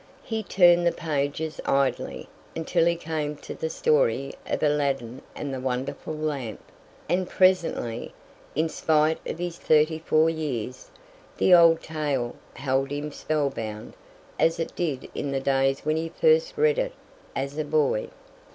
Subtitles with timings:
[0.23, 5.59] He turned the pages idly until he came to the story of Aladdin and the
[5.59, 6.59] Wonderful Lamp,
[7.07, 8.11] and presently,
[8.55, 10.89] in spite of his thirty four years,
[11.37, 13.93] the old tale held him spellbound
[14.39, 16.93] as it did in the days when he first read it
[17.35, 18.09] as a boy.